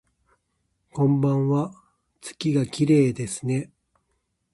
[0.95, 1.75] こんばんわ、
[2.21, 3.71] 月がきれいですね